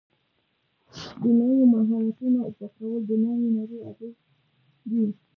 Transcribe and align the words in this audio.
د 1.21 1.23
نویو 1.39 1.65
مهارتونو 1.73 2.39
زده 2.53 2.67
کول 2.75 3.01
د 3.09 3.11
نوې 3.23 3.47
نړۍ 3.57 3.77
اغېزې 3.89 4.29
دي. 4.89 5.05